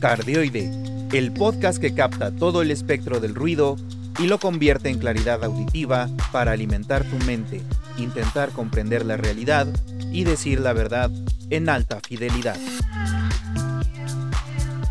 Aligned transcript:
Cardioide, 0.00 0.72
el 1.12 1.30
podcast 1.30 1.78
que 1.78 1.94
capta 1.94 2.34
todo 2.34 2.62
el 2.62 2.70
espectro 2.70 3.20
del 3.20 3.34
ruido 3.34 3.76
y 4.18 4.28
lo 4.28 4.38
convierte 4.38 4.88
en 4.88 4.98
claridad 4.98 5.44
auditiva 5.44 6.08
para 6.32 6.52
alimentar 6.52 7.04
tu 7.04 7.16
mente, 7.26 7.60
intentar 7.98 8.48
comprender 8.50 9.04
la 9.04 9.18
realidad 9.18 9.66
y 10.10 10.24
decir 10.24 10.60
la 10.60 10.72
verdad 10.72 11.10
en 11.50 11.68
alta 11.68 12.00
fidelidad. 12.00 12.56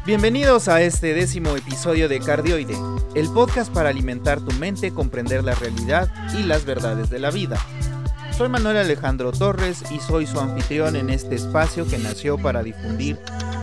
Bienvenidos 0.05 0.67
a 0.67 0.81
este 0.83 1.15
décimo 1.15 1.55
episodio 1.55 2.07
de 2.07 2.19
Cardioide, 2.19 2.77
el 3.15 3.29
podcast 3.29 3.73
para 3.73 3.89
alimentar 3.89 4.39
tu 4.41 4.51
mente, 4.59 4.93
comprender 4.93 5.43
la 5.43 5.55
realidad 5.55 6.07
y 6.37 6.43
las 6.43 6.65
verdades 6.65 7.09
de 7.09 7.17
la 7.17 7.31
vida. 7.31 7.57
Soy 8.37 8.47
Manuel 8.47 8.77
Alejandro 8.77 9.31
Torres 9.31 9.83
y 9.91 9.99
soy 9.99 10.27
su 10.27 10.39
anfitrión 10.39 10.95
en 10.95 11.09
este 11.09 11.33
espacio 11.33 11.87
que 11.87 11.97
nació 11.97 12.37
para 12.37 12.61
difundir 12.61 13.17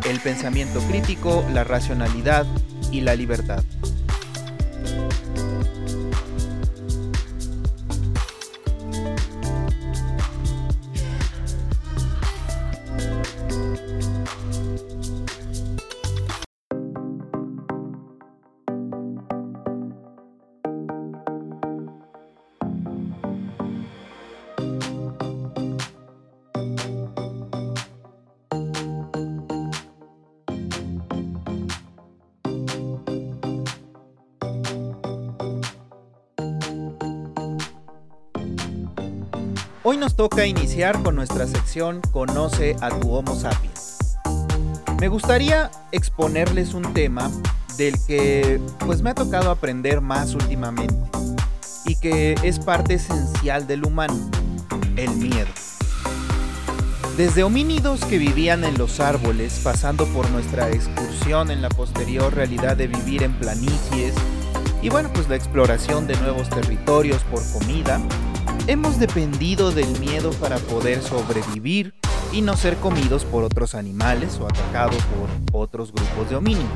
el 0.07 0.21
pensamiento 0.21 0.81
crítico, 0.89 1.45
la 1.53 1.65
racionalidad 1.65 2.47
y 2.93 3.01
la 3.01 3.17
libertad. 3.17 3.65
Hoy 39.89 39.99
nos 39.99 40.17
toca 40.17 40.45
iniciar 40.47 41.01
con 41.05 41.15
nuestra 41.15 41.47
sección 41.47 42.01
Conoce 42.11 42.75
a 42.81 42.89
tu 42.89 43.15
Homo 43.15 43.37
sapiens. 43.37 43.99
Me 44.99 45.07
gustaría 45.07 45.71
exponerles 45.93 46.75
un 46.75 46.93
tema 46.93 47.31
del 47.79 47.95
que 48.05 48.61
pues 48.81 49.01
me 49.03 49.11
ha 49.11 49.15
tocado 49.15 49.49
aprender 49.49 50.01
más 50.01 50.35
últimamente 50.35 50.97
y 51.85 51.95
que 51.95 52.35
es 52.43 52.59
parte 52.59 52.95
esencial 52.95 53.69
del 53.69 53.85
humano, 53.85 54.29
el 54.97 55.13
miedo. 55.13 55.47
Desde 57.17 57.45
homínidos 57.45 58.05
que 58.07 58.19
vivían 58.19 58.65
en 58.65 58.79
los 58.79 58.99
árboles, 58.99 59.61
pasando 59.63 60.05
por 60.07 60.29
nuestra 60.31 60.69
excursión 60.69 61.53
en 61.53 61.63
la 61.63 61.69
posterior 61.69 62.35
realidad 62.35 62.77
de 62.77 62.89
vivir 62.89 63.23
en 63.23 63.39
planicies, 63.39 64.15
y 64.83 64.89
bueno, 64.89 65.11
pues 65.15 65.29
la 65.29 65.37
exploración 65.37 66.09
de 66.09 66.17
nuevos 66.17 66.51
territorios 66.51 67.23
por 67.31 67.41
comida, 67.53 68.01
hemos 68.67 68.99
dependido 68.99 69.71
del 69.71 69.99
miedo 70.01 70.31
para 70.33 70.59
poder 70.59 71.03
sobrevivir 71.03 71.95
y 72.33 72.41
no 72.43 72.57
ser 72.57 72.77
comidos 72.77 73.25
por 73.25 73.45
otros 73.45 73.75
animales 73.75 74.39
o 74.41 74.47
atacados 74.47 75.03
por 75.05 75.61
otros 75.61 75.93
grupos 75.93 76.31
de 76.31 76.37
homínidos. 76.37 76.67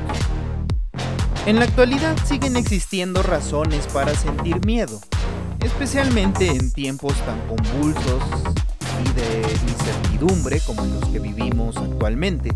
En 1.45 1.57
la 1.57 1.65
actualidad 1.65 2.15
siguen 2.25 2.55
existiendo 2.55 3.23
razones 3.23 3.87
para 3.87 4.13
sentir 4.15 4.65
miedo, 4.65 4.99
especialmente 5.63 6.49
en 6.49 6.71
tiempos 6.71 7.13
tan 7.25 7.39
convulsos 7.47 8.23
y 9.03 9.13
de 9.13 9.41
incertidumbre 9.67 10.61
como 10.61 10.83
en 10.83 10.99
los 10.99 11.09
que 11.09 11.19
vivimos 11.19 11.77
actualmente. 11.77 12.53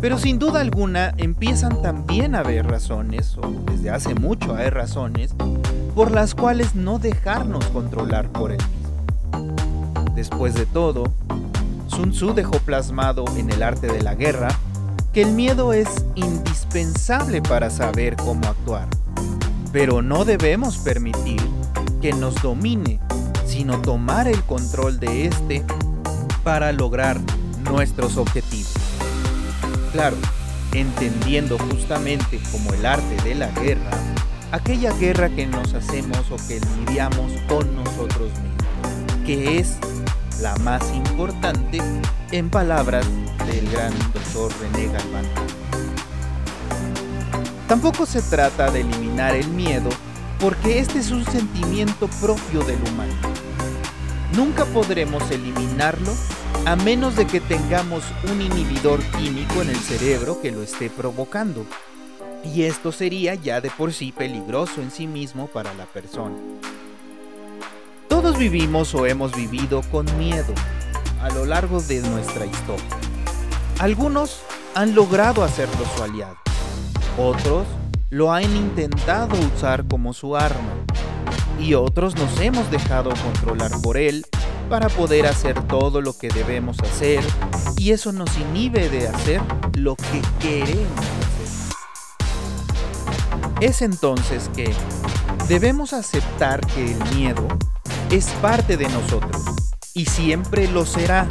Pero 0.00 0.18
sin 0.18 0.38
duda 0.38 0.60
alguna 0.60 1.14
empiezan 1.18 1.82
también 1.82 2.34
a 2.34 2.40
haber 2.40 2.66
razones, 2.66 3.36
o 3.38 3.62
desde 3.70 3.90
hace 3.90 4.14
mucho 4.14 4.56
hay 4.56 4.70
razones, 4.70 5.34
por 5.96 6.12
las 6.12 6.34
cuales 6.34 6.74
no 6.74 6.98
dejarnos 6.98 7.64
controlar 7.68 8.30
por 8.30 8.52
él. 8.52 8.60
Después 10.14 10.52
de 10.52 10.66
todo, 10.66 11.04
Sun 11.88 12.10
Tzu 12.10 12.34
dejó 12.34 12.58
plasmado 12.58 13.24
en 13.38 13.50
el 13.50 13.62
arte 13.62 13.86
de 13.86 14.02
la 14.02 14.14
guerra 14.14 14.48
que 15.14 15.22
el 15.22 15.32
miedo 15.32 15.72
es 15.72 15.88
indispensable 16.14 17.40
para 17.40 17.70
saber 17.70 18.14
cómo 18.16 18.46
actuar, 18.46 18.88
pero 19.72 20.02
no 20.02 20.26
debemos 20.26 20.76
permitir 20.76 21.40
que 22.02 22.12
nos 22.12 22.34
domine, 22.42 23.00
sino 23.46 23.80
tomar 23.80 24.28
el 24.28 24.42
control 24.42 25.00
de 25.00 25.28
este 25.28 25.64
para 26.44 26.72
lograr 26.72 27.18
nuestros 27.70 28.18
objetivos. 28.18 28.74
Claro, 29.92 30.18
entendiendo 30.72 31.56
justamente 31.58 32.38
como 32.52 32.74
el 32.74 32.84
arte 32.84 33.16
de 33.24 33.34
la 33.34 33.48
guerra, 33.48 33.92
aquella 34.52 34.92
guerra 34.92 35.28
que 35.28 35.46
nos 35.46 35.74
hacemos 35.74 36.30
o 36.30 36.36
que 36.48 36.60
lidiamos 36.60 37.32
con 37.48 37.74
nosotros 37.74 38.30
mismos, 38.32 39.24
que 39.24 39.58
es 39.58 39.76
la 40.40 40.54
más 40.58 40.82
importante 40.94 41.78
en 42.30 42.50
palabras 42.50 43.06
del 43.46 43.68
gran 43.70 43.92
doctor 44.12 44.52
René 44.60 44.86
Galván. 44.86 45.26
Tampoco 47.68 48.06
se 48.06 48.22
trata 48.22 48.70
de 48.70 48.82
eliminar 48.82 49.34
el 49.34 49.48
miedo, 49.48 49.90
porque 50.38 50.78
este 50.78 50.98
es 50.98 51.10
un 51.10 51.24
sentimiento 51.24 52.08
propio 52.20 52.62
del 52.62 52.78
humano. 52.92 53.14
Nunca 54.36 54.64
podremos 54.66 55.28
eliminarlo 55.30 56.12
a 56.66 56.76
menos 56.76 57.16
de 57.16 57.26
que 57.26 57.40
tengamos 57.40 58.04
un 58.30 58.40
inhibidor 58.40 59.00
químico 59.18 59.62
en 59.62 59.70
el 59.70 59.76
cerebro 59.76 60.40
que 60.40 60.52
lo 60.52 60.62
esté 60.62 60.90
provocando 60.90 61.64
y 62.44 62.62
esto 62.62 62.92
sería 62.92 63.34
ya 63.34 63.60
de 63.60 63.70
por 63.70 63.92
sí 63.92 64.12
peligroso 64.12 64.80
en 64.80 64.90
sí 64.90 65.06
mismo 65.06 65.46
para 65.46 65.74
la 65.74 65.86
persona. 65.86 66.36
Todos 68.08 68.38
vivimos 68.38 68.94
o 68.94 69.06
hemos 69.06 69.34
vivido 69.34 69.82
con 69.90 70.06
miedo 70.18 70.54
a 71.20 71.30
lo 71.30 71.44
largo 71.44 71.80
de 71.82 72.00
nuestra 72.00 72.46
historia. 72.46 72.86
Algunos 73.78 74.40
han 74.74 74.94
logrado 74.94 75.42
hacerlo 75.42 75.84
su 75.96 76.02
aliado, 76.02 76.36
otros 77.18 77.66
lo 78.10 78.32
han 78.32 78.44
intentado 78.56 79.36
usar 79.54 79.86
como 79.86 80.12
su 80.12 80.36
arma 80.36 80.84
y 81.58 81.74
otros 81.74 82.14
nos 82.16 82.40
hemos 82.40 82.70
dejado 82.70 83.10
controlar 83.10 83.72
por 83.82 83.96
él 83.96 84.24
para 84.70 84.88
poder 84.88 85.26
hacer 85.26 85.60
todo 85.66 86.00
lo 86.00 86.16
que 86.16 86.28
debemos 86.28 86.78
hacer 86.80 87.24
y 87.76 87.90
eso 87.90 88.12
nos 88.12 88.36
inhibe 88.38 88.88
de 88.88 89.08
hacer 89.08 89.40
lo 89.74 89.96
que 89.96 90.22
queremos 90.40 91.25
es 93.66 93.82
entonces 93.82 94.48
que 94.54 94.72
debemos 95.48 95.92
aceptar 95.92 96.60
que 96.60 96.92
el 96.92 97.16
miedo 97.16 97.48
es 98.12 98.28
parte 98.40 98.76
de 98.76 98.88
nosotros 98.88 99.42
y 99.92 100.04
siempre 100.04 100.68
lo 100.68 100.86
será, 100.86 101.26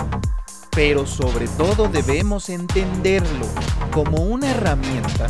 pero 0.75 1.05
sobre 1.05 1.47
todo 1.47 1.87
debemos 1.87 2.49
entenderlo 2.49 3.47
como 3.93 4.17
una 4.17 4.51
herramienta 4.51 5.27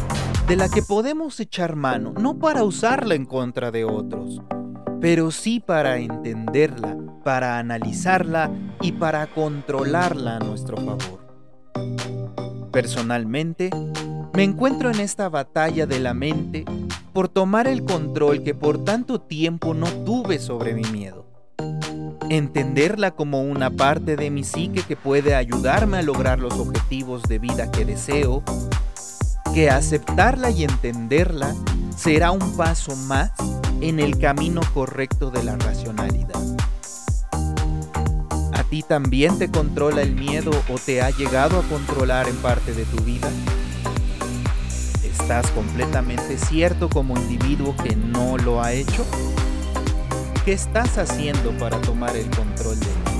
de 0.47 0.55
la 0.55 0.67
que 0.67 0.81
podemos 0.81 1.39
echar 1.39 1.75
mano, 1.75 2.11
no 2.19 2.39
para 2.39 2.63
usarla 2.63 3.13
en 3.13 3.25
contra 3.25 3.69
de 3.69 3.85
otros, 3.85 4.41
pero 4.99 5.29
sí 5.29 5.59
para 5.59 5.99
entenderla, 5.99 6.97
para 7.23 7.59
analizarla 7.59 8.49
y 8.81 8.93
para 8.93 9.27
controlarla 9.27 10.37
a 10.37 10.39
nuestro 10.39 10.77
favor. 10.77 11.23
Personalmente, 12.71 13.69
me 14.35 14.43
encuentro 14.43 14.91
en 14.91 14.99
esta 14.99 15.29
batalla 15.29 15.85
de 15.85 15.99
la 15.99 16.13
mente 16.13 16.65
por 17.13 17.29
tomar 17.29 17.67
el 17.67 17.85
control 17.85 18.43
que 18.43 18.53
por 18.53 18.83
tanto 18.83 19.21
tiempo 19.21 19.73
no 19.73 19.87
tuve 20.03 20.39
sobre 20.39 20.73
mi 20.73 20.83
miedo. 20.91 21.25
Entenderla 22.29 23.11
como 23.11 23.41
una 23.41 23.69
parte 23.69 24.17
de 24.17 24.29
mi 24.29 24.43
psique 24.43 24.83
que 24.83 24.97
puede 24.97 25.35
ayudarme 25.35 25.99
a 25.99 26.01
lograr 26.01 26.39
los 26.39 26.53
objetivos 26.55 27.23
de 27.23 27.39
vida 27.39 27.71
que 27.71 27.85
deseo, 27.85 28.43
que 29.53 29.69
aceptarla 29.69 30.49
y 30.49 30.65
entenderla 30.65 31.55
será 31.95 32.31
un 32.31 32.57
paso 32.57 32.93
más 33.07 33.31
en 33.79 34.01
el 34.01 34.19
camino 34.19 34.59
correcto 34.73 35.31
de 35.31 35.43
la 35.43 35.55
racionalidad. 35.55 36.41
¿A 38.51 38.63
ti 38.69 38.83
también 38.83 39.39
te 39.39 39.49
controla 39.49 40.01
el 40.01 40.13
miedo 40.13 40.51
o 40.67 40.77
te 40.77 41.01
ha 41.01 41.09
llegado 41.11 41.57
a 41.59 41.63
controlar 41.63 42.27
en 42.27 42.35
parte 42.37 42.73
de 42.73 42.83
tu 42.83 43.01
vida? 43.03 43.29
¿Estás 45.25 45.49
completamente 45.53 46.37
cierto 46.37 46.87
como 46.87 47.17
individuo 47.17 47.75
que 47.83 47.95
no 47.95 48.37
lo 48.37 48.61
ha 48.61 48.73
hecho? 48.73 49.03
¿Qué 50.45 50.53
estás 50.53 50.99
haciendo 50.99 51.51
para 51.57 51.81
tomar 51.81 52.15
el 52.15 52.29
control 52.29 52.79
de 52.79 52.85
él? 52.85 53.14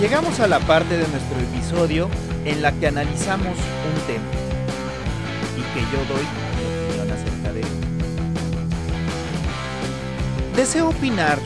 Llegamos 0.00 0.40
a 0.40 0.46
la 0.46 0.60
parte 0.60 0.98
de 0.98 1.08
nuestro 1.08 1.40
episodio 1.40 2.10
en 2.44 2.60
la 2.60 2.70
que 2.70 2.86
analizamos 2.86 3.56
un 3.56 3.94
tema 4.06 4.28
y 5.56 5.62
que 5.72 5.80
yo 5.90 6.04
doy 6.04 6.22
mi 6.22 6.64
opinión 6.68 7.10
acerca 7.10 7.52
de 7.54 7.60
él. 7.60 7.66
Deseo 10.54 10.90
opinar 10.90 11.38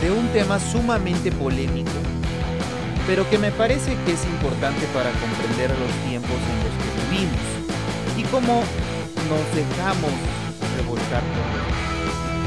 de 0.00 0.10
un 0.10 0.26
tema 0.28 0.58
sumamente 0.58 1.30
polémico, 1.32 1.90
pero 3.06 3.28
que 3.28 3.36
me 3.36 3.50
parece 3.50 3.94
que 4.06 4.12
es 4.14 4.24
importante 4.24 4.86
para 4.94 5.10
comprender 5.10 5.68
los 5.68 5.92
tiempos 6.08 6.30
en 6.30 6.64
los 6.64 6.72
que 6.80 6.88
vivimos 7.10 7.44
y 8.16 8.22
cómo 8.30 8.62
nos 9.28 9.44
dejamos 9.54 10.12
revolcar 10.78 11.22
por 11.28 11.44
él, 11.52 11.68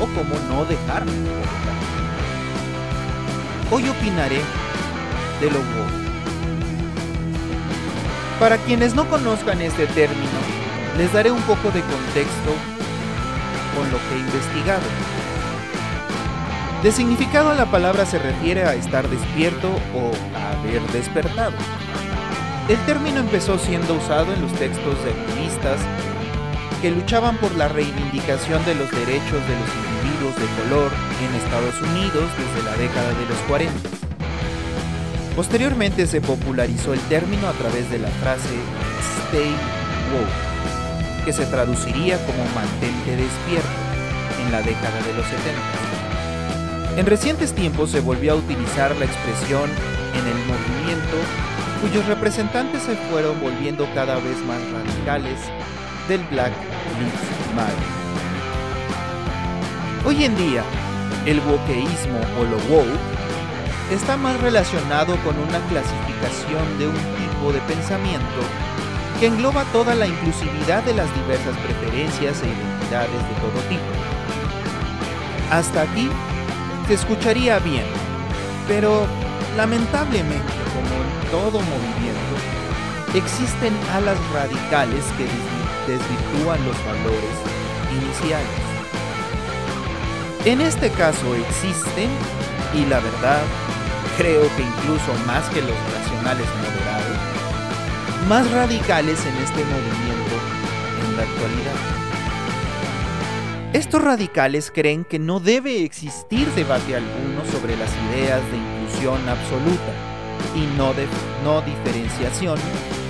o 0.01 0.06
cómo 0.07 0.33
no 0.50 0.65
dejarnos 0.65 1.13
revolcar. 1.13 1.54
Hoy 3.69 3.88
opinaré 3.89 4.42
Para 8.40 8.57
quienes 8.57 8.95
no 8.95 9.10
conozcan 9.10 9.62
este 9.62 9.88
término, 9.88 10.40
les 10.98 11.12
daré 11.12 11.31
un 11.31 11.42
poco 11.42 11.69
de 11.72 11.81
contexto 11.81 12.54
con 13.75 13.92
lo 13.92 13.98
que 13.98 14.16
he 14.16 14.19
investigado. 14.19 14.84
De 16.81 16.92
significado 16.92 17.54
la 17.56 17.66
palabra 17.66 18.06
se 18.06 18.19
refiere 18.19 18.63
a 18.63 18.75
estar 18.75 19.10
despierto 19.10 19.69
o 19.94 20.12
a 20.38 20.60
haber 20.60 20.81
despertado. 20.94 21.54
El 22.69 22.78
término 22.86 23.19
empezó 23.19 23.57
siendo 23.57 23.96
usado 23.96 24.34
en 24.34 24.42
los 24.42 24.54
textos 24.54 24.96
de 25.04 25.12
activistas 25.12 25.80
que 26.81 26.92
luchaban 26.92 27.38
por 27.38 27.54
la 27.56 27.68
reivindicación 27.68 28.63
de 28.66 28.75
los 28.75 28.89
derechos 28.92 29.42
de 29.48 29.56
los 29.60 29.69
individuos 29.75 30.36
de 30.38 30.63
color 30.63 30.92
en 31.22 31.36
Estados 31.36 31.81
Unidos 31.81 32.30
desde 32.38 32.69
la 32.69 32.78
década 32.78 33.10
de 33.10 33.25
los 33.28 33.38
40. 33.50 34.12
Posteriormente 35.35 36.06
se 36.06 36.21
popularizó 36.21 36.94
el 36.94 37.00
término 37.01 37.47
a 37.47 37.53
través 37.53 37.89
de 37.89 37.97
la 37.97 38.09
frase 38.09 38.56
Stay 39.27 39.51
Woke, 40.13 41.25
que 41.25 41.33
se 41.33 41.47
traduciría 41.47 42.24
como 42.27 42.45
mantente 42.53 43.15
despierto 43.15 43.69
en 44.45 44.51
la 44.51 44.62
década 44.62 45.01
de 45.01 45.13
los 45.13 45.25
70. 45.25 47.00
En 47.00 47.06
recientes 47.07 47.53
tiempos 47.53 47.89
se 47.89 48.00
volvió 48.00 48.33
a 48.33 48.35
utilizar 48.35 48.95
la 48.95 49.06
expresión 49.06 49.71
en 50.13 50.27
el 50.27 50.38
movimiento 50.45 51.18
cuyos 51.81 52.06
representantes 52.06 52.83
se 52.83 52.95
fueron 52.95 53.41
volviendo 53.41 53.88
cada 53.95 54.18
vez 54.18 54.38
más 54.45 54.62
radicales 54.71 55.39
del 56.07 56.21
Black 56.25 56.53
Lives 57.00 57.56
Matter. 57.56 57.74
Hoy 60.06 60.25
en 60.25 60.38
día, 60.38 60.63
el 61.25 61.39
wokeísmo 61.39 62.19
o 62.39 62.44
lo 62.44 62.57
woke 62.74 63.12
está 63.94 64.18
más 64.18 64.40
relacionado 64.42 65.16
con 65.24 65.38
una 65.38 65.60
clasificación 65.68 66.80
de 66.80 66.88
un 66.88 66.95
tipo 66.95 67.54
de 67.54 67.60
pensamiento 67.62 68.42
que 69.19 69.28
engloba 69.28 69.63
toda 69.66 69.94
la 69.94 70.07
inclusividad 70.07 70.84
de 70.84 70.95
las 70.95 71.13
diversas 71.13 71.56
preferencias 71.57 72.42
e 72.42 72.48
identidades 72.48 73.12
de 73.12 73.36
todo 73.42 73.62
tipo. 73.69 73.84
Hasta 75.51 75.84
aquí 75.84 76.10
se 76.88 76.95
escucharía 76.95 77.60
bien, 77.60 77.86
pero 78.68 79.06
lamentablemente, 79.56 80.54
como 80.74 80.89
en 80.96 81.31
todo 81.31 81.60
movimiento, 81.62 82.34
existen 83.13 83.74
alas 83.94 84.18
radicales 84.34 85.06
que 85.18 85.28
desvirtúan 85.92 86.66
los 86.66 86.78
valores 86.86 87.36
iniciales. 87.92 88.63
En 90.46 90.62
este 90.62 90.89
caso 90.89 91.36
existen, 91.36 92.10
y 92.74 92.86
la 92.86 93.00
verdad, 93.00 93.42
creo 94.18 94.44
que 94.56 94.62
incluso 94.62 95.13
más 95.25 95.50
que 95.50 95.62
los 95.62 95.75
nacionales 95.92 96.48
moderados, 96.62 97.18
más 98.27 98.50
radicales 98.51 99.19
en 99.25 99.36
este 99.44 99.63
movimiento 99.63 100.36
en 101.06 101.18
la 101.18 101.24
actualidad. 101.24 101.94
Estos 103.74 104.04
radicales 104.04 104.71
creen 104.74 105.04
que 105.04 105.18
no 105.18 105.39
debe 105.39 105.83
existir 105.83 106.48
debate 106.51 106.95
alguno 106.95 107.44
sobre 107.51 107.75
las 107.75 107.89
ideas 108.12 108.42
de 108.51 108.57
inclusión 108.57 109.27
absoluta 109.27 109.94
y 110.56 110.77
no, 110.77 110.94
de, 110.94 111.07
no 111.44 111.62
diferenciación 111.62 112.60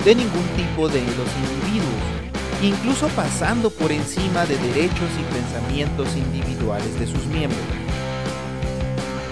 de 0.04 0.14
ningún 0.14 0.46
tipo 0.56 0.88
de 0.88 1.00
los 1.02 1.28
individuos, 1.36 2.02
incluso 2.62 3.08
pasando 3.08 3.68
por 3.68 3.92
encima 3.92 4.46
de 4.46 4.56
derechos 4.56 5.10
y 5.20 5.34
pensamientos 5.34 6.16
individuales 6.16 6.98
de 6.98 7.06
sus 7.06 7.26
miembros. 7.26 7.83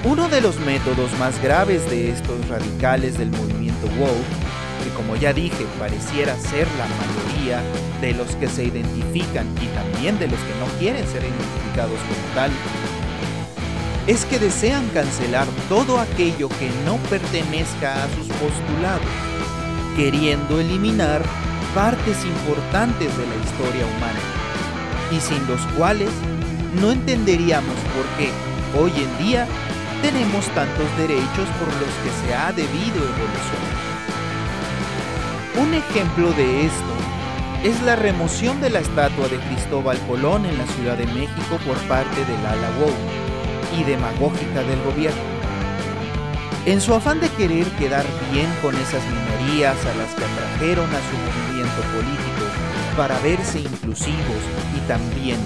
Uno 0.04 0.28
de 0.28 0.40
los 0.40 0.58
métodos 0.58 1.16
más 1.20 1.40
graves 1.40 1.88
de 1.88 2.10
estos 2.10 2.48
radicales 2.48 3.18
del 3.18 3.30
movimiento 3.30 3.86
woke, 4.00 4.82
que 4.82 4.90
como 4.96 5.14
ya 5.14 5.32
dije 5.32 5.64
pareciera 5.78 6.36
ser 6.36 6.66
la 6.76 6.88
mayoría 6.88 7.62
de 8.00 8.12
los 8.12 8.34
que 8.34 8.48
se 8.48 8.64
identifican 8.64 9.46
y 9.62 9.66
también 9.66 10.18
de 10.18 10.26
los 10.26 10.40
que 10.40 10.54
no 10.58 10.66
quieren 10.80 11.06
ser 11.06 11.22
identificados 11.22 12.00
como 12.00 12.34
tal, 12.34 12.50
es 14.08 14.24
que 14.24 14.40
desean 14.40 14.88
cancelar 14.88 15.46
todo 15.68 16.00
aquello 16.00 16.48
que 16.48 16.68
no 16.84 16.96
pertenezca 17.08 18.02
a 18.02 18.08
sus 18.08 18.26
postulados, 18.26 19.06
queriendo 19.96 20.58
eliminar 20.58 21.22
partes 21.76 22.24
importantes 22.24 23.16
de 23.16 23.26
la 23.28 23.36
historia 23.36 23.86
humana, 23.86 24.20
y 25.12 25.20
sin 25.20 25.46
los 25.46 25.60
cuales 25.78 26.10
no 26.80 26.90
entenderíamos 26.90 27.76
por 27.94 28.04
qué 28.18 28.30
hoy 28.76 28.90
en 29.00 29.24
día 29.24 29.46
tenemos 30.02 30.44
tantos 30.48 30.96
derechos 30.98 31.48
por 31.60 31.68
los 31.68 31.94
que 32.02 32.10
se 32.26 32.34
ha 32.34 32.52
debido 32.52 32.96
evolucionar. 32.96 33.82
Un 35.62 35.74
ejemplo 35.74 36.32
de 36.32 36.66
esto 36.66 36.92
es 37.62 37.80
la 37.82 37.94
remoción 37.94 38.60
de 38.60 38.70
la 38.70 38.80
estatua 38.80 39.28
de 39.28 39.38
Cristóbal 39.38 39.96
Colón 40.08 40.44
en 40.44 40.58
la 40.58 40.66
Ciudad 40.66 40.98
de 40.98 41.06
México 41.06 41.56
por 41.64 41.76
parte 41.86 42.24
del 42.24 42.44
ala 42.44 42.68
woke 42.80 43.78
y 43.78 43.84
demagógica 43.84 44.62
del 44.64 44.82
gobierno. 44.82 45.22
En 46.66 46.80
su 46.80 46.94
afán 46.94 47.20
de 47.20 47.28
querer 47.30 47.66
quedar 47.78 48.04
bien 48.32 48.48
con 48.60 48.74
esas 48.74 49.02
minorías 49.06 49.76
a 49.86 49.94
las 49.94 50.14
que 50.14 50.24
atrajeron 50.24 50.90
a 50.90 51.00
su 51.08 51.16
movimiento 51.16 51.80
político 51.94 52.44
para 52.96 53.18
verse 53.20 53.60
inclusivos 53.60 54.42
y 54.76 54.80
también, 54.88 55.38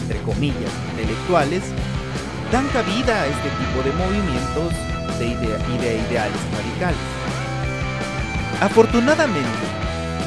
entre 0.00 0.18
comillas, 0.22 0.72
intelectuales, 0.92 1.62
dan 2.52 2.68
cabida 2.68 3.22
a 3.22 3.26
este 3.26 3.48
tipo 3.48 3.82
de 3.82 3.92
movimientos 3.92 4.72
de 5.18 5.26
y 5.26 5.78
de 5.78 5.96
ideales 6.06 6.40
radicales. 6.52 7.00
Afortunadamente, 8.60 9.66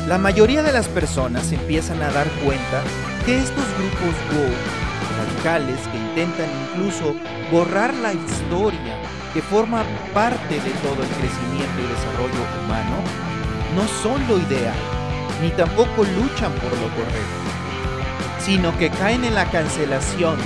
la 0.08 0.18
mayoría 0.18 0.64
de 0.64 0.72
las 0.72 0.88
personas 0.88 1.52
empiezan 1.52 2.02
a 2.02 2.12
dar 2.12 2.28
cuenta 2.44 2.82
que 3.26 3.38
estos 3.38 3.66
grupos 3.78 4.16
woke 4.34 4.86
radicales 5.20 5.80
que 5.88 5.98
intentan 5.98 6.50
incluso 6.64 7.16
borrar 7.52 7.94
la 7.94 8.14
historia 8.14 8.98
que 9.34 9.44
forma 9.44 9.84
parte 10.14 10.56
de 10.56 10.72
todo 10.82 11.04
el 11.04 11.10
crecimiento 11.20 11.80
y 11.80 11.94
desarrollo 11.94 12.42
humano, 12.64 12.98
no 13.76 13.88
son 14.02 14.28
lo 14.28 14.40
ideal, 14.40 14.76
ni 15.42 15.50
tampoco 15.52 16.04
luchan 16.04 16.52
por 16.54 16.72
lo 16.72 16.90
correcto, 16.96 17.46
sino 18.40 18.76
que 18.80 18.90
caen 18.90 19.26
en 19.26 19.36
la 19.36 19.46
cancelación 19.52 20.38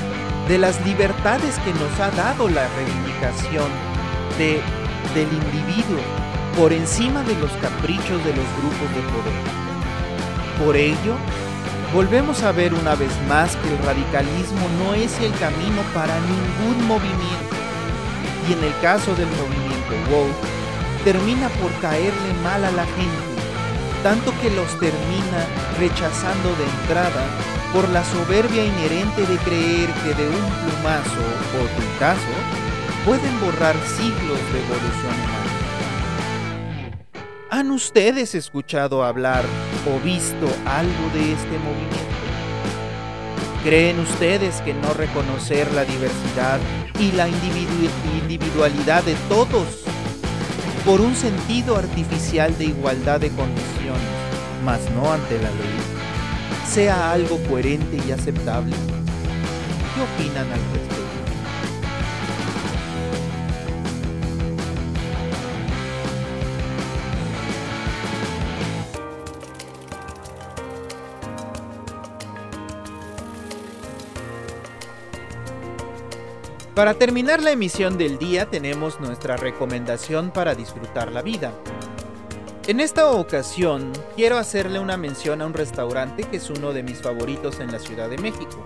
de 0.49 0.57
las 0.57 0.83
libertades 0.83 1.59
que 1.59 1.71
nos 1.73 1.99
ha 1.99 2.09
dado 2.09 2.49
la 2.49 2.67
reivindicación 2.69 3.69
de, 4.39 4.59
del 5.13 5.31
individuo 5.31 5.99
por 6.57 6.73
encima 6.73 7.21
de 7.21 7.35
los 7.35 7.51
caprichos 7.61 8.25
de 8.25 8.33
los 8.33 8.45
grupos 8.57 8.89
de 8.95 9.01
poder. 9.13 10.65
Por 10.65 10.75
ello, 10.75 11.13
volvemos 11.93 12.41
a 12.41 12.51
ver 12.51 12.73
una 12.73 12.95
vez 12.95 13.11
más 13.27 13.55
que 13.57 13.69
el 13.69 13.77
radicalismo 13.85 14.67
no 14.83 14.95
es 14.95 15.19
el 15.19 15.31
camino 15.33 15.83
para 15.93 16.19
ningún 16.21 16.87
movimiento. 16.87 17.55
Y 18.49 18.53
en 18.53 18.63
el 18.63 18.73
caso 18.81 19.13
del 19.13 19.27
movimiento 19.27 19.93
woke, 20.09 21.03
termina 21.05 21.47
por 21.61 21.71
caerle 21.79 22.33
mal 22.43 22.65
a 22.65 22.71
la 22.71 22.85
gente, 22.85 23.29
tanto 24.01 24.33
que 24.41 24.49
los 24.49 24.79
termina 24.79 25.45
rechazando 25.77 26.49
de 26.55 26.63
entrada 26.81 27.58
por 27.73 27.87
la 27.89 28.03
soberbia 28.03 28.65
inherente 28.65 29.21
de 29.25 29.37
creer 29.37 29.89
que 30.03 30.13
de 30.15 30.27
un 30.27 30.49
plumazo 30.61 31.21
o 31.55 31.67
tuitazo 31.77 32.35
pueden 33.05 33.39
borrar 33.39 33.75
siglos 33.85 34.39
de 34.51 34.59
evolución 34.59 35.13
humana. 35.13 35.39
¿Han 37.51 37.71
ustedes 37.71 38.35
escuchado 38.35 39.03
hablar 39.03 39.43
o 39.87 40.03
visto 40.03 40.47
algo 40.65 41.09
de 41.13 41.33
este 41.33 41.57
movimiento? 41.59 42.09
¿Creen 43.63 43.99
ustedes 43.99 44.61
que 44.61 44.73
no 44.73 44.93
reconocer 44.93 45.71
la 45.73 45.83
diversidad 45.83 46.59
y 46.99 47.11
la 47.11 47.27
individualidad 47.27 49.03
de 49.03 49.15
todos 49.27 49.83
por 50.85 51.01
un 51.01 51.15
sentido 51.15 51.75
artificial 51.75 52.57
de 52.57 52.65
igualdad 52.65 53.19
de 53.19 53.29
condiciones, 53.29 54.01
mas 54.63 54.79
no 54.91 55.11
ante 55.11 55.35
la 55.35 55.49
ley? 55.49 55.88
sea 56.69 57.11
algo 57.11 57.39
coherente 57.49 57.97
y 58.07 58.11
aceptable. 58.11 58.75
¿Qué 59.95 60.23
opinan 60.23 60.45
al 60.45 60.59
respecto? 60.71 60.99
Para 76.75 76.93
terminar 76.93 77.41
la 77.41 77.51
emisión 77.51 77.97
del 77.97 78.19
día 78.19 78.45
tenemos 78.45 78.99
nuestra 78.99 79.37
recomendación 79.37 80.29
para 80.29 80.53
disfrutar 80.53 81.11
la 81.11 81.23
vida. 81.23 81.51
En 82.69 82.79
esta 82.79 83.09
ocasión 83.09 83.91
quiero 84.15 84.37
hacerle 84.37 84.77
una 84.77 84.95
mención 84.95 85.41
a 85.41 85.47
un 85.47 85.55
restaurante 85.55 86.21
que 86.25 86.37
es 86.37 86.51
uno 86.51 86.71
de 86.71 86.83
mis 86.83 87.01
favoritos 87.01 87.59
en 87.59 87.71
la 87.71 87.79
Ciudad 87.79 88.11
de 88.11 88.19
México, 88.19 88.63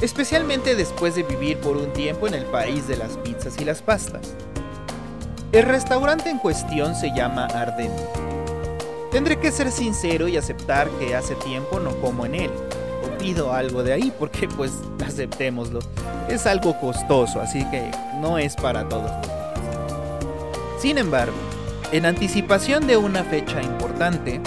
especialmente 0.00 0.74
después 0.74 1.16
de 1.16 1.22
vivir 1.22 1.58
por 1.58 1.76
un 1.76 1.92
tiempo 1.92 2.28
en 2.28 2.32
el 2.32 2.46
país 2.46 2.88
de 2.88 2.96
las 2.96 3.18
pizzas 3.18 3.60
y 3.60 3.66
las 3.66 3.82
pastas. 3.82 4.34
El 5.52 5.64
restaurante 5.64 6.30
en 6.30 6.38
cuestión 6.38 6.94
se 6.94 7.14
llama 7.14 7.44
Ardente. 7.44 8.04
Tendré 9.12 9.38
que 9.38 9.52
ser 9.52 9.70
sincero 9.70 10.26
y 10.26 10.38
aceptar 10.38 10.88
que 10.92 11.14
hace 11.14 11.34
tiempo 11.34 11.78
no 11.78 11.94
como 12.00 12.24
en 12.24 12.36
él. 12.36 12.50
O 13.04 13.18
pido 13.18 13.52
algo 13.52 13.82
de 13.82 13.92
ahí 13.92 14.10
porque 14.18 14.48
pues 14.48 14.72
aceptémoslo. 15.06 15.80
Es 16.30 16.46
algo 16.46 16.80
costoso, 16.80 17.42
así 17.42 17.68
que 17.70 17.90
no 18.18 18.38
es 18.38 18.56
para 18.56 18.88
todos 18.88 19.10
Sin 20.78 20.96
embargo, 20.96 21.36
en 21.92 22.06
anticipación 22.06 22.86
de 22.86 22.96
una 22.96 23.24
fecha 23.24 23.60
importante, 23.62 24.40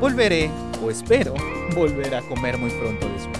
volveré, 0.00 0.50
o 0.82 0.90
espero, 0.90 1.34
volver 1.74 2.14
a 2.14 2.22
comer 2.22 2.56
muy 2.56 2.70
pronto 2.70 3.06
después. 3.08 3.38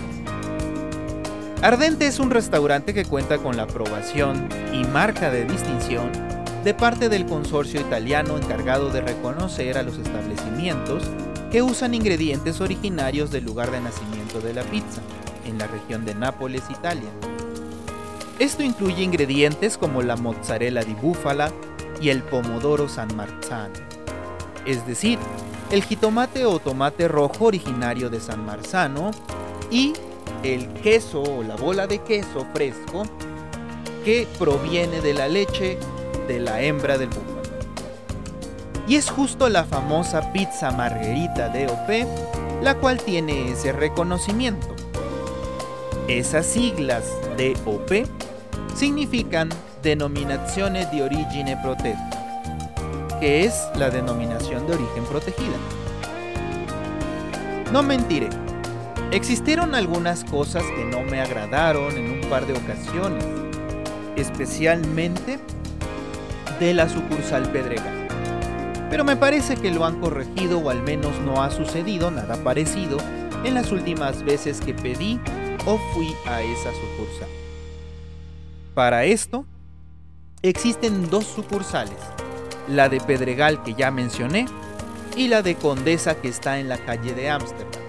Ardente 1.62 2.07
es 2.07 2.19
un 2.19 2.31
restaurante 2.31 2.93
que 2.93 3.07
cuenta 3.07 3.38
con 3.38 3.57
la 3.57 3.64
aprobación 3.64 4.49
y 4.73 4.85
marca 4.85 5.31
de 5.31 5.45
distinción 5.45 6.12
de 6.62 6.75
parte 6.75 7.09
del 7.09 7.25
consorcio 7.25 7.81
italiano 7.81 8.37
encargado 8.37 8.90
de 8.90 9.00
reconocer 9.00 9.78
a 9.78 9.83
los 9.83 9.97
establecimientos 9.97 11.05
que 11.50 11.62
usan 11.62 11.95
ingredientes 11.95 12.61
originarios 12.61 13.31
del 13.31 13.45
lugar 13.45 13.71
de 13.71 13.81
nacimiento 13.81 14.40
de 14.40 14.52
la 14.52 14.62
pizza, 14.64 15.00
en 15.47 15.57
la 15.57 15.67
región 15.67 16.05
de 16.05 16.14
Nápoles, 16.14 16.62
Italia. 16.69 17.09
Esto 18.38 18.62
incluye 18.62 19.02
ingredientes 19.02 19.78
como 19.78 20.02
la 20.02 20.17
mozzarella 20.17 20.83
di 20.83 20.95
búfala 20.95 21.50
y 22.00 22.11
el 22.11 22.23
pomodoro 22.23 22.88
San 22.88 23.14
Marzano, 23.17 23.75
es 24.67 24.87
decir, 24.87 25.19
el 25.71 25.83
jitomate 25.83 26.45
o 26.47 26.59
tomate 26.59 27.09
rojo 27.09 27.47
originario 27.47 28.11
de 28.11 28.21
San 28.21 28.45
Marzano 28.45 29.11
y 29.71 29.93
el 30.43 30.69
queso 30.75 31.23
o 31.23 31.43
la 31.43 31.57
bola 31.57 31.87
de 31.87 31.99
queso 31.99 32.47
fresco 32.55 33.02
que 34.05 34.26
proviene 34.38 35.00
de 35.00 35.14
la 35.14 35.28
leche 35.28 35.78
de 36.26 36.40
la 36.40 36.62
hembra 36.62 36.97
del 36.97 37.09
búfalo. 37.09 37.38
Y 38.87 38.97
es 38.97 39.11
justo 39.11 39.49
la 39.49 39.64
famosa 39.64 40.33
pizza 40.33 40.71
margherita 40.71 41.49
de 41.50 41.67
OP 41.67 42.38
la 42.62 42.75
cual 42.75 43.00
tiene 43.00 43.52
ese 43.52 43.73
reconocimiento. 43.73 44.75
Esas 46.09 46.47
siglas 46.47 47.05
DOP 47.37 48.07
significan 48.75 49.50
Denominaciones 49.88 50.90
de 50.90 51.02
Origine 51.02 51.57
Protetta, 51.62 53.16
que 53.21 53.47
es 53.47 53.68
la 53.75 53.88
denominación 53.88 54.66
de 54.66 54.75
origen 54.75 55.02
protegida. 55.04 55.57
No 57.73 57.83
mentiré, 57.83 58.28
existieron 59.12 59.75
algunas 59.75 60.25
cosas 60.25 60.62
que 60.76 60.85
no 60.85 61.00
me 61.04 61.23
agradaron 61.23 61.97
en 61.97 62.11
un 62.11 62.28
par 62.28 62.47
de 62.47 62.52
ocasiones, 62.52 63.25
especialmente 64.14 65.38
de 66.61 66.75
la 66.75 66.87
sucursal 66.90 67.50
Pedregal. 67.50 68.09
Pero 68.90 69.04
me 69.04 69.16
parece 69.16 69.57
que 69.57 69.71
lo 69.71 69.87
han 69.87 70.00
corregido 70.00 70.59
o 70.59 70.68
al 70.68 70.83
menos 70.83 71.18
no 71.21 71.42
ha 71.42 71.50
sucedido 71.50 72.11
nada 72.11 72.37
parecido 72.45 72.99
en 73.42 73.54
las 73.54 73.73
últimas 73.73 74.23
veces 74.23 74.61
que 74.61 74.75
pedí 74.75 75.18
o 75.64 75.78
fui 75.95 76.14
a 76.26 76.42
esa 76.42 76.73
sucursal. 76.75 77.28
Para 78.75 79.07
esto, 79.07 79.47
existen 80.42 81.11
dos 81.11 81.26
sucursales, 81.26 81.99
la 82.68 82.88
de 82.88 83.00
Pedregal 83.00 83.62
que 83.62 83.75
ya 83.75 83.90
mencioné 83.90 84.47
y 85.16 85.28
la 85.28 85.42
de 85.42 85.57
Condesa 85.57 86.21
que 86.21 86.28
está 86.28 86.59
en 86.59 86.68
la 86.68 86.78
calle 86.78 87.14
de 87.14 87.28
Ámsterdam, 87.28 87.83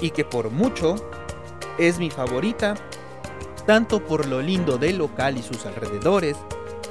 y 0.00 0.10
que 0.10 0.24
por 0.24 0.50
mucho 0.50 0.96
es 1.78 1.98
mi 1.98 2.10
favorita, 2.10 2.74
tanto 3.66 4.04
por 4.04 4.26
lo 4.26 4.40
lindo 4.40 4.78
del 4.78 4.98
local 4.98 5.38
y 5.38 5.42
sus 5.42 5.66
alrededores, 5.66 6.36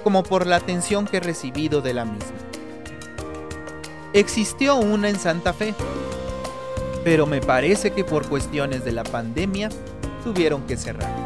como 0.04 0.24
por 0.24 0.46
la 0.46 0.58
atención 0.58 1.06
que 1.06 1.18
he 1.18 1.22
recibido 1.22 1.82
de 1.82 1.94
la 1.94 2.06
misma. 2.06 2.36
Existió 4.14 4.76
una 4.76 5.10
en 5.10 5.20
Santa 5.20 5.54
Fe, 5.54 5.74
pero 7.04 7.26
me 7.26 7.42
parece 7.42 7.92
que 7.92 8.04
por 8.04 8.28
cuestiones 8.28 8.84
de 8.84 8.92
la 8.92 9.04
pandemia 9.04 9.70
tuvieron 10.24 10.64
que 10.68 10.78
cerrar. 10.78 11.25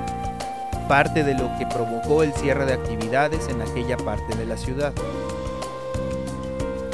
Parte 0.89 1.23
de 1.23 1.35
lo 1.35 1.49
que 1.57 1.65
provocó 1.65 2.23
el 2.23 2.33
cierre 2.33 2.65
de 2.65 2.73
actividades 2.73 3.47
en 3.47 3.61
aquella 3.61 3.95
parte 3.95 4.35
de 4.35 4.45
la 4.45 4.57
ciudad. 4.57 4.91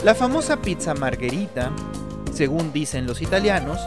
La 0.04 0.14
famosa 0.14 0.58
pizza 0.58 0.94
margherita, 0.94 1.72
según 2.32 2.72
dicen 2.72 3.08
los 3.08 3.24
italianos, 3.24 3.80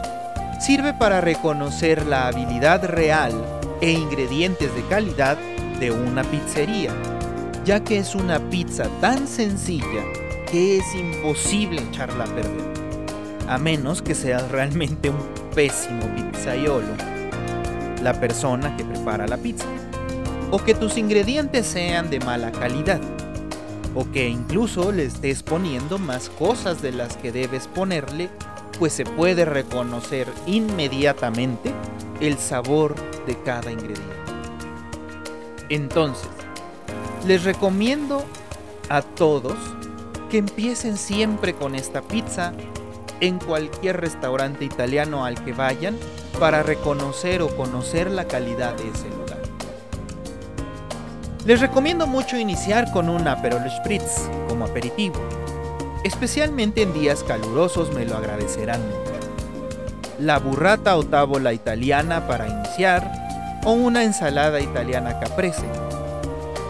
sirve 0.59 0.93
para 0.93 1.21
reconocer 1.21 2.05
la 2.05 2.27
habilidad 2.27 2.83
real 2.83 3.31
e 3.79 3.91
ingredientes 3.91 4.75
de 4.75 4.83
calidad 4.87 5.37
de 5.79 5.91
una 5.91 6.23
pizzería 6.23 6.91
ya 7.69 7.83
que 7.83 7.99
es 7.99 8.15
una 8.15 8.39
pizza 8.49 8.85
tan 8.99 9.27
sencilla 9.27 10.03
que 10.49 10.77
es 10.77 10.95
imposible 10.95 11.83
echarla 11.83 12.23
a 12.23 12.27
perder, 12.27 12.73
a 13.47 13.59
menos 13.59 14.01
que 14.01 14.15
seas 14.15 14.49
realmente 14.49 15.11
un 15.11 15.19
pésimo 15.53 16.01
pizzaiolo, 16.15 16.95
la 18.01 18.19
persona 18.19 18.75
que 18.75 18.83
prepara 18.83 19.27
la 19.27 19.37
pizza, 19.37 19.67
o 20.51 20.59
que 20.63 20.73
tus 20.73 20.97
ingredientes 20.97 21.67
sean 21.67 22.09
de 22.09 22.19
mala 22.19 22.51
calidad, 22.51 23.01
o 23.95 24.09
que 24.11 24.27
incluso 24.27 24.91
le 24.91 25.05
estés 25.05 25.43
poniendo 25.43 25.97
más 25.97 26.29
cosas 26.29 26.81
de 26.81 26.91
las 26.91 27.17
que 27.17 27.31
debes 27.31 27.67
ponerle, 27.67 28.29
pues 28.77 28.93
se 28.93 29.03
puede 29.03 29.45
reconocer 29.45 30.27
inmediatamente 30.47 31.73
el 32.19 32.37
sabor 32.37 32.95
de 33.25 33.37
cada 33.43 33.71
ingrediente. 33.71 34.03
Entonces, 35.69 36.29
les 37.27 37.43
recomiendo 37.43 38.25
a 38.89 39.01
todos 39.01 39.57
que 40.29 40.37
empiecen 40.37 40.97
siempre 40.97 41.53
con 41.53 41.75
esta 41.75 42.01
pizza 42.01 42.53
en 43.19 43.39
cualquier 43.39 43.99
restaurante 43.99 44.65
italiano 44.65 45.25
al 45.25 45.43
que 45.43 45.53
vayan 45.53 45.97
para 46.39 46.63
reconocer 46.63 47.41
o 47.41 47.55
conocer 47.55 48.09
la 48.09 48.25
calidad 48.25 48.73
de 48.75 48.89
ese 48.89 49.09
lugar. 49.09 49.38
Les 51.45 51.61
recomiendo 51.61 52.05
mucho 52.05 52.37
iniciar 52.37 52.91
con 52.91 53.09
un 53.09 53.27
Aperol 53.27 53.63
Spritz 53.69 54.29
como 54.47 54.65
aperitivo. 54.65 55.15
Especialmente 56.03 56.81
en 56.81 56.93
días 56.93 57.23
calurosos 57.23 57.93
me 57.93 58.05
lo 58.05 58.17
agradecerán 58.17 58.81
mucho. 58.87 59.13
La 60.19 60.37
burrata 60.37 60.97
o 60.97 61.03
tavola 61.03 61.53
italiana 61.53 62.27
para 62.27 62.47
iniciar 62.47 63.09
o 63.63 63.71
una 63.71 64.03
ensalada 64.03 64.59
italiana 64.59 65.19
caprese 65.19 65.65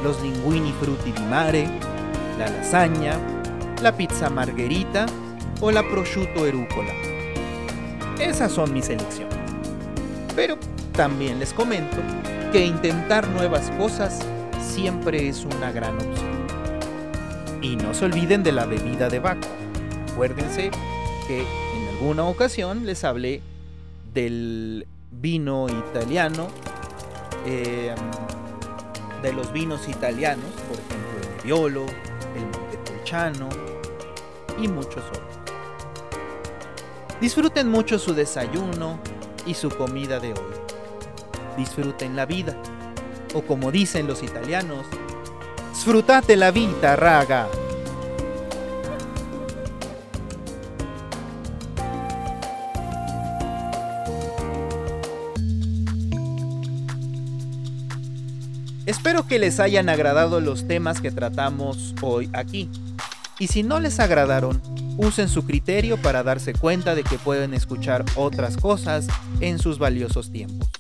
los 0.04 0.22
linguini 0.22 0.74
frutti 0.80 1.12
di 1.12 1.24
mare, 1.24 1.68
la 2.38 2.48
lasagna, 2.48 3.20
la 3.82 3.92
pizza 3.92 4.30
margherita 4.30 5.06
o 5.60 5.72
la 5.72 5.84
prosciutto 5.84 6.46
erúcola. 6.46 6.94
Esas 8.20 8.52
son 8.52 8.72
mis 8.74 8.90
elecciones. 8.90 9.38
Pero 10.36 10.58
también 10.94 11.40
les 11.40 11.54
comento 11.54 11.98
que 12.52 12.66
intentar 12.66 13.28
nuevas 13.28 13.70
cosas 13.72 14.20
siempre 14.80 15.28
es 15.28 15.44
una 15.44 15.74
gran 15.74 15.96
opción. 15.96 16.48
Y 17.62 17.76
no 17.76 17.94
se 17.94 18.06
olviden 18.06 18.44
de 18.44 18.54
la 18.54 18.66
bebida 18.66 19.10
de 19.10 19.20
Baco. 19.20 19.48
Acuérdense 20.14 20.72
que 21.28 21.42
en 21.42 21.88
alguna 21.96 22.24
ocasión 22.24 22.86
les 22.86 23.04
hablé 23.04 23.42
del 24.14 24.88
vino 25.12 25.68
italiano. 25.68 26.48
Eh, 27.46 27.94
de 29.22 29.34
los 29.34 29.52
vinos 29.52 29.90
italianos, 29.90 30.46
por 30.70 30.78
ejemplo 30.78 31.20
el 31.22 31.38
Nebbiolo, 31.38 31.86
el 32.36 32.46
Montepulciano 32.46 33.50
y 34.62 34.68
muchos 34.70 35.04
otros. 35.10 35.40
Disfruten 37.20 37.70
mucho 37.70 38.00
su 38.00 38.14
desayuno 38.14 38.98
y 39.46 39.56
su 39.56 39.70
comida 39.70 40.22
de 40.22 40.30
hoy. 40.30 40.54
Disfruten 41.58 42.16
la 42.16 42.26
vida, 42.26 42.56
o 43.34 43.42
como 43.42 43.72
dicen 43.72 44.08
los 44.08 44.24
italianos, 44.24 44.86
sfrutate 45.74 46.36
la 46.36 46.52
vida, 46.52 46.96
raga. 46.96 47.48
Espero 58.86 59.28
que 59.28 59.38
les 59.38 59.60
hayan 59.60 59.88
agradado 59.88 60.42
los 60.42 60.68
temas 60.68 61.00
que 61.00 61.12
tratamos 61.12 61.94
hoy 62.02 62.28
aquí. 62.34 62.72
Y 63.38 63.48
si 63.48 63.62
no 63.62 63.80
les 63.80 64.00
agradaron, 64.00 64.62
usen 64.98 65.30
su 65.30 65.46
criterio 65.46 65.98
para 65.98 66.24
darse 66.24 66.54
cuenta 66.54 66.96
de 66.96 67.04
que 67.04 67.20
pueden 67.20 67.54
escuchar 67.54 68.04
otras 68.16 68.58
cosas 68.58 69.08
en 69.42 69.60
sus 69.60 69.78
valiosos 69.78 70.32
tiempos. 70.32 70.79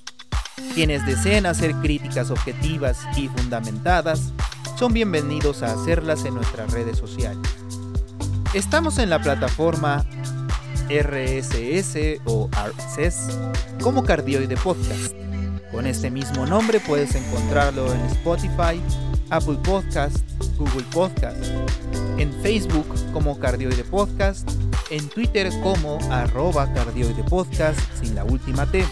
Quienes 0.73 1.05
deseen 1.05 1.45
hacer 1.45 1.73
críticas 1.75 2.31
objetivas 2.31 2.99
y 3.17 3.27
fundamentadas 3.27 4.31
son 4.77 4.93
bienvenidos 4.93 5.63
a 5.63 5.73
hacerlas 5.73 6.25
en 6.25 6.35
nuestras 6.35 6.71
redes 6.71 6.97
sociales. 6.97 7.41
Estamos 8.53 8.97
en 8.97 9.09
la 9.09 9.21
plataforma 9.21 10.05
RSS 10.89 12.21
o 12.25 12.49
RSS 12.49 13.38
como 13.81 14.03
Cardioide 14.03 14.55
Podcast. 14.57 15.13
Con 15.71 15.85
este 15.85 16.09
mismo 16.09 16.45
nombre 16.45 16.79
puedes 16.79 17.13
encontrarlo 17.13 17.93
en 17.93 18.01
Spotify, 18.05 18.81
Apple 19.29 19.57
Podcast, 19.63 20.17
Google 20.57 20.85
Podcast, 20.91 21.43
en 22.17 22.31
Facebook 22.41 22.88
como 23.11 23.38
Cardioide 23.38 23.83
Podcast, 23.83 24.49
en 24.89 25.07
Twitter 25.09 25.51
como 25.61 25.99
arroba 26.11 26.71
Cardioide 26.73 27.23
Podcast 27.23 27.79
sin 28.01 28.15
la 28.15 28.23
última 28.23 28.65
T. 28.65 28.83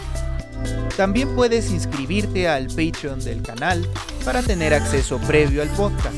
También 0.96 1.34
puedes 1.36 1.70
inscribirte 1.70 2.48
al 2.48 2.66
Patreon 2.66 3.20
del 3.20 3.42
canal 3.42 3.86
para 4.24 4.42
tener 4.42 4.74
acceso 4.74 5.18
previo 5.18 5.62
al 5.62 5.68
podcast 5.68 6.16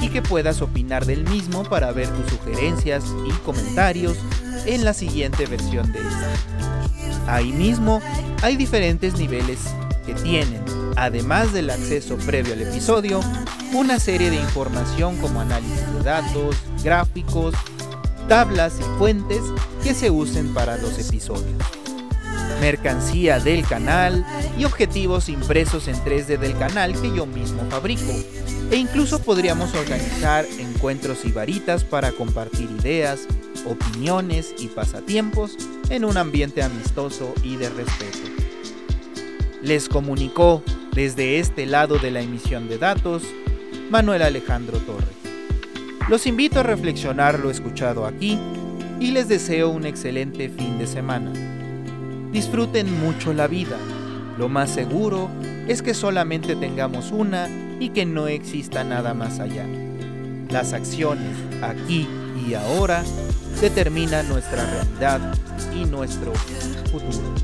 y 0.00 0.08
que 0.08 0.22
puedas 0.22 0.62
opinar 0.62 1.06
del 1.06 1.24
mismo 1.28 1.64
para 1.64 1.90
ver 1.92 2.08
tus 2.08 2.30
sugerencias 2.30 3.04
y 3.26 3.32
comentarios 3.44 4.16
en 4.66 4.84
la 4.84 4.94
siguiente 4.94 5.46
versión 5.46 5.92
de 5.92 5.98
esta. 6.00 7.32
Ahí 7.34 7.52
mismo 7.52 8.00
hay 8.42 8.56
diferentes 8.56 9.16
niveles 9.16 9.58
que 10.06 10.14
tienen, 10.14 10.62
además 10.96 11.52
del 11.52 11.70
acceso 11.70 12.16
previo 12.16 12.52
al 12.52 12.62
episodio, 12.62 13.20
una 13.74 13.98
serie 13.98 14.30
de 14.30 14.36
información 14.36 15.16
como 15.18 15.40
análisis 15.40 15.94
de 15.94 16.02
datos, 16.02 16.56
gráficos, 16.82 17.54
tablas 18.28 18.74
y 18.80 18.98
fuentes 18.98 19.40
que 19.82 19.94
se 19.94 20.10
usen 20.10 20.52
para 20.52 20.76
los 20.76 20.98
episodios. 20.98 21.81
Mercancía 22.62 23.40
del 23.40 23.66
canal 23.66 24.24
y 24.56 24.64
objetivos 24.64 25.28
impresos 25.28 25.88
en 25.88 25.96
3D 25.96 26.38
del 26.38 26.56
canal 26.56 26.92
que 26.92 27.12
yo 27.12 27.26
mismo 27.26 27.68
fabrico. 27.68 28.12
E 28.70 28.76
incluso 28.76 29.20
podríamos 29.20 29.74
organizar 29.74 30.46
encuentros 30.60 31.24
y 31.24 31.32
varitas 31.32 31.82
para 31.82 32.12
compartir 32.12 32.70
ideas, 32.70 33.26
opiniones 33.66 34.54
y 34.60 34.68
pasatiempos 34.68 35.56
en 35.90 36.04
un 36.04 36.16
ambiente 36.16 36.62
amistoso 36.62 37.34
y 37.42 37.56
de 37.56 37.68
respeto. 37.68 38.30
Les 39.60 39.88
comunicó 39.88 40.62
desde 40.94 41.40
este 41.40 41.66
lado 41.66 41.98
de 41.98 42.12
la 42.12 42.20
emisión 42.20 42.68
de 42.68 42.78
datos 42.78 43.24
Manuel 43.90 44.22
Alejandro 44.22 44.78
Torres. 44.78 45.08
Los 46.08 46.28
invito 46.28 46.60
a 46.60 46.62
reflexionar 46.62 47.40
lo 47.40 47.50
escuchado 47.50 48.06
aquí 48.06 48.38
y 49.00 49.10
les 49.10 49.26
deseo 49.26 49.68
un 49.68 49.84
excelente 49.84 50.48
fin 50.48 50.78
de 50.78 50.86
semana. 50.86 51.32
Disfruten 52.32 52.98
mucho 53.00 53.34
la 53.34 53.46
vida. 53.46 53.76
Lo 54.38 54.48
más 54.48 54.70
seguro 54.70 55.28
es 55.68 55.82
que 55.82 55.92
solamente 55.92 56.56
tengamos 56.56 57.12
una 57.12 57.48
y 57.78 57.90
que 57.90 58.06
no 58.06 58.26
exista 58.26 58.84
nada 58.84 59.12
más 59.12 59.38
allá. 59.38 59.66
Las 60.48 60.72
acciones 60.72 61.36
aquí 61.62 62.08
y 62.48 62.54
ahora 62.54 63.04
determinan 63.60 64.28
nuestra 64.28 64.64
realidad 64.64 65.34
y 65.74 65.84
nuestro 65.84 66.32
futuro. 66.90 67.34